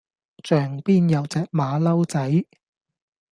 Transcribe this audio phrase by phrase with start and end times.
[0.43, 2.45] 象邊有隻馬騮仔